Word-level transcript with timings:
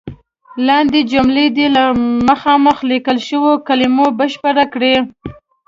لاندې 0.67 0.99
جملې 1.11 1.47
دې 1.57 1.67
له 1.75 1.83
مخامخ 2.27 2.77
لیکل 2.91 3.17
شوو 3.27 3.51
کلمو 3.67 4.05
بشپړې 4.17 4.65
کړئ. 4.73 4.95